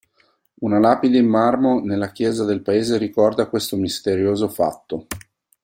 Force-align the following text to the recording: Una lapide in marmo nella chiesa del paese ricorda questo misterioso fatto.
Una 0.61 0.79
lapide 0.79 1.19
in 1.19 1.27
marmo 1.27 1.79
nella 1.79 2.11
chiesa 2.11 2.43
del 2.43 2.63
paese 2.63 2.97
ricorda 2.97 3.45
questo 3.47 3.77
misterioso 3.77 4.47
fatto. 4.49 5.05